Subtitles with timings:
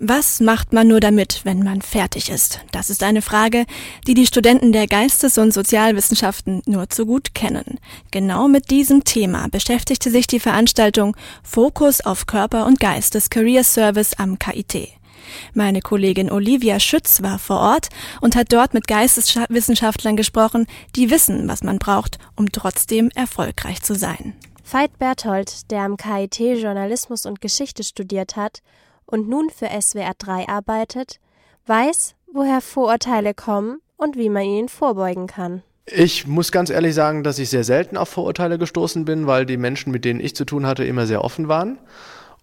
[0.00, 2.58] Was macht man nur damit, wenn man fertig ist?
[2.72, 3.64] Das ist eine Frage,
[4.08, 7.78] die die Studenten der Geistes- und Sozialwissenschaften nur zu gut kennen.
[8.10, 13.62] Genau mit diesem Thema beschäftigte sich die Veranstaltung Fokus auf Körper und Geist des Career
[13.62, 14.88] Service am KIT.
[15.52, 17.88] Meine Kollegin Olivia Schütz war vor Ort
[18.20, 20.66] und hat dort mit Geisteswissenschaftlern gesprochen,
[20.96, 24.34] die wissen, was man braucht, um trotzdem erfolgreich zu sein.
[24.68, 28.60] Veit Berthold, der am KIT Journalismus und Geschichte studiert hat
[29.14, 31.20] und nun für SWR 3 arbeitet,
[31.66, 35.62] weiß, woher Vorurteile kommen und wie man ihnen vorbeugen kann.
[35.86, 39.56] Ich muss ganz ehrlich sagen, dass ich sehr selten auf Vorurteile gestoßen bin, weil die
[39.56, 41.78] Menschen, mit denen ich zu tun hatte, immer sehr offen waren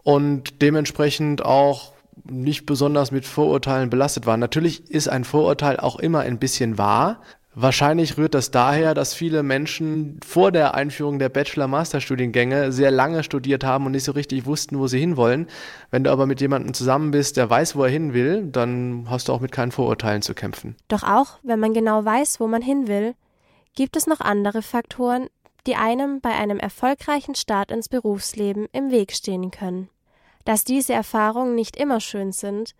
[0.01, 1.91] und dementsprechend auch
[2.23, 4.39] nicht besonders mit Vorurteilen belastet waren.
[4.39, 7.19] Natürlich ist ein Vorurteil auch immer ein bisschen wahr,
[7.53, 13.65] Wahrscheinlich rührt das daher, dass viele Menschen vor der Einführung der Bachelor-Master-Studiengänge sehr lange studiert
[13.65, 15.47] haben und nicht so richtig wussten, wo sie hinwollen.
[15.89, 19.27] Wenn du aber mit jemandem zusammen bist, der weiß, wo er hin will, dann hast
[19.27, 20.77] du auch mit keinen Vorurteilen zu kämpfen.
[20.87, 23.15] Doch auch, wenn man genau weiß, wo man hin will,
[23.75, 25.27] gibt es noch andere Faktoren,
[25.67, 29.89] die einem bei einem erfolgreichen Start ins Berufsleben im Weg stehen können.
[30.45, 32.75] Dass diese Erfahrungen nicht immer schön sind,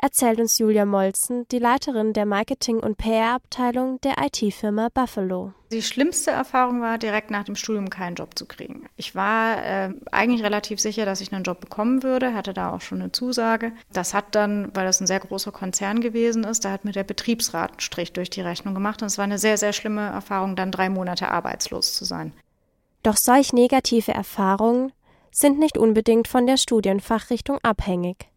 [0.00, 5.52] erzählt uns Julia Molzen, die Leiterin der Marketing- und PR-Abteilung der IT-Firma Buffalo.
[5.72, 8.86] Die schlimmste Erfahrung war, direkt nach dem Studium keinen Job zu kriegen.
[8.96, 12.80] Ich war äh, eigentlich relativ sicher, dass ich einen Job bekommen würde, hatte da auch
[12.80, 13.72] schon eine Zusage.
[13.92, 17.04] Das hat dann, weil das ein sehr großer Konzern gewesen ist, da hat mir der
[17.04, 20.56] Betriebsrat einen Strich durch die Rechnung gemacht und es war eine sehr, sehr schlimme Erfahrung,
[20.56, 22.32] dann drei Monate arbeitslos zu sein.
[23.02, 24.92] Doch solch negative Erfahrungen
[25.30, 28.28] sind nicht unbedingt von der Studienfachrichtung abhängig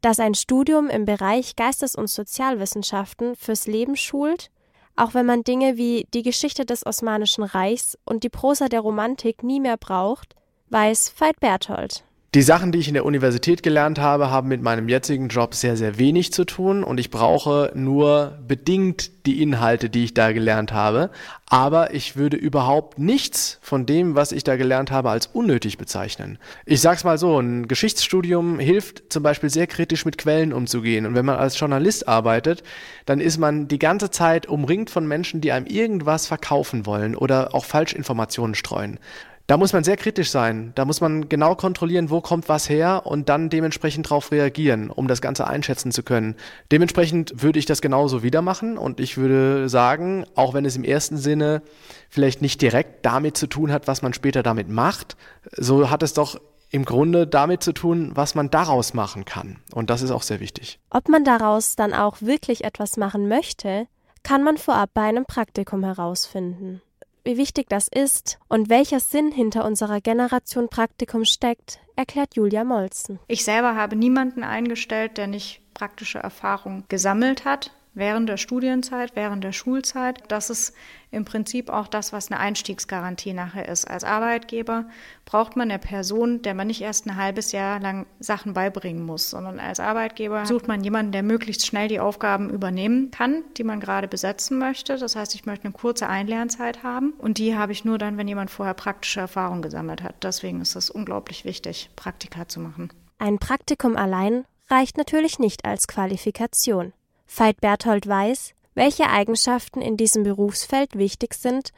[0.00, 4.50] dass ein Studium im Bereich Geistes- und Sozialwissenschaften fürs Leben schult,
[4.96, 9.42] auch wenn man Dinge wie die Geschichte des Osmanischen Reichs und die Prosa der Romantik
[9.42, 10.34] nie mehr braucht,
[10.70, 12.05] weiß Veit Berthold.
[12.36, 15.74] Die Sachen, die ich in der Universität gelernt habe, haben mit meinem jetzigen Job sehr,
[15.78, 20.70] sehr wenig zu tun und ich brauche nur bedingt die Inhalte, die ich da gelernt
[20.70, 21.08] habe.
[21.46, 26.36] Aber ich würde überhaupt nichts von dem, was ich da gelernt habe, als unnötig bezeichnen.
[26.66, 31.06] Ich sag's mal so, ein Geschichtsstudium hilft zum Beispiel sehr kritisch mit Quellen umzugehen.
[31.06, 32.62] Und wenn man als Journalist arbeitet,
[33.06, 37.54] dann ist man die ganze Zeit umringt von Menschen, die einem irgendwas verkaufen wollen oder
[37.54, 38.98] auch Falschinformationen streuen.
[39.46, 40.72] Da muss man sehr kritisch sein.
[40.74, 45.06] Da muss man genau kontrollieren, wo kommt was her und dann dementsprechend darauf reagieren, um
[45.06, 46.34] das Ganze einschätzen zu können.
[46.72, 50.82] Dementsprechend würde ich das genauso wieder machen und ich würde sagen, auch wenn es im
[50.82, 51.62] ersten Sinne
[52.10, 55.16] vielleicht nicht direkt damit zu tun hat, was man später damit macht,
[55.52, 56.40] so hat es doch
[56.70, 59.58] im Grunde damit zu tun, was man daraus machen kann.
[59.72, 60.80] Und das ist auch sehr wichtig.
[60.90, 63.86] Ob man daraus dann auch wirklich etwas machen möchte,
[64.24, 66.82] kann man vorab bei einem Praktikum herausfinden
[67.26, 73.18] wie wichtig das ist und welcher Sinn hinter unserer Generation Praktikum steckt, erklärt Julia Molzen.
[73.26, 79.42] Ich selber habe niemanden eingestellt, der nicht praktische Erfahrung gesammelt hat während der Studienzeit, während
[79.42, 80.22] der Schulzeit.
[80.28, 80.74] Das ist
[81.10, 83.90] im Prinzip auch das, was eine Einstiegsgarantie nachher ist.
[83.90, 84.84] Als Arbeitgeber
[85.24, 89.30] braucht man eine Person, der man nicht erst ein halbes Jahr lang Sachen beibringen muss,
[89.30, 93.80] sondern als Arbeitgeber sucht man jemanden, der möglichst schnell die Aufgaben übernehmen kann, die man
[93.80, 94.98] gerade besetzen möchte.
[94.98, 98.28] Das heißt, ich möchte eine kurze Einlernzeit haben und die habe ich nur dann, wenn
[98.28, 100.22] jemand vorher praktische Erfahrung gesammelt hat.
[100.22, 102.92] Deswegen ist es unglaublich wichtig, Praktika zu machen.
[103.18, 106.92] Ein Praktikum allein reicht natürlich nicht als Qualifikation.
[107.26, 111.70] Veit Berthold weiß, welche Eigenschaften in diesem Berufsfeld wichtig sind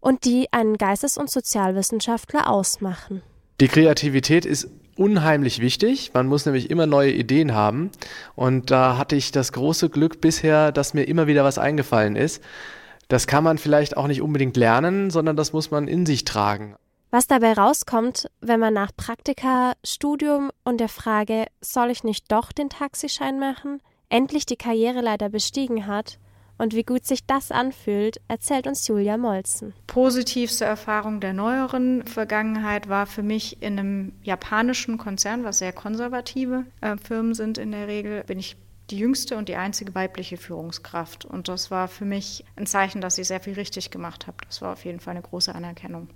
[0.00, 3.22] und die einen Geistes- und Sozialwissenschaftler ausmachen.
[3.60, 6.12] Die Kreativität ist unheimlich wichtig.
[6.14, 7.90] Man muss nämlich immer neue Ideen haben.
[8.34, 12.42] Und da hatte ich das große Glück bisher, dass mir immer wieder was eingefallen ist.
[13.08, 16.76] Das kann man vielleicht auch nicht unbedingt lernen, sondern das muss man in sich tragen.
[17.10, 22.52] Was dabei rauskommt, wenn man nach Praktika, Studium und der Frage, soll ich nicht doch
[22.52, 26.18] den Taxischein machen, endlich die Karriereleiter bestiegen hat
[26.58, 29.72] und wie gut sich das anfühlt, erzählt uns Julia Molzen.
[29.86, 36.66] Positivste Erfahrung der neueren Vergangenheit war für mich in einem japanischen Konzern, was sehr konservative
[36.80, 38.56] äh, Firmen sind in der Regel, bin ich
[38.90, 41.24] die jüngste und die einzige weibliche Führungskraft.
[41.24, 44.38] Und das war für mich ein Zeichen, dass ich sehr viel richtig gemacht habe.
[44.46, 46.08] Das war auf jeden Fall eine große Anerkennung.